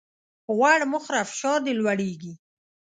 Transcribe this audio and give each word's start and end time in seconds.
غوړ 0.55 0.79
مه 0.91 0.99
خوره! 1.03 1.21
فشار 1.29 1.59
دي 1.65 1.73
لوړېږي. 1.79 2.33